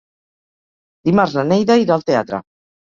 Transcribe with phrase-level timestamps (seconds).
[1.11, 2.45] Dimarts na Neida irà al teatre.